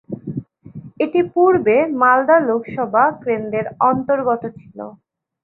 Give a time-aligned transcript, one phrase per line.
[0.99, 4.77] এটি পূর্বে মালদা লোকসভা কেন্দ্রের অন্তর্গত ছিল।